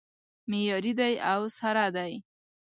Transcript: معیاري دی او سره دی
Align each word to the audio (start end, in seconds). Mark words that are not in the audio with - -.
معیاري 0.49 0.93
دی 0.99 1.13
او 1.31 1.41
سره 1.59 1.85
دی 1.95 2.13